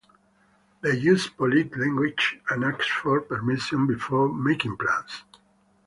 [0.81, 5.25] They use polite language and ask for permission before making plans.